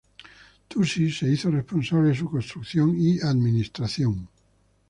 Tusi 0.67 1.11
se 1.11 1.31
hizo 1.31 1.51
responsable 1.51 2.07
de 2.09 2.15
su 2.15 2.27
construcción 2.27 2.95
y 2.99 3.19
administración. 3.19 4.27